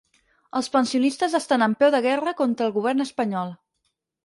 [0.59, 3.57] Els pensionistes estan en peu de guerra contra el govern espanyol.